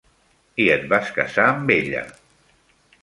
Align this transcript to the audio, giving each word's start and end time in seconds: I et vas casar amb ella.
I 0.63 0.65
et 0.77 0.87
vas 0.95 1.11
casar 1.19 1.45
amb 1.51 1.75
ella. 1.77 2.03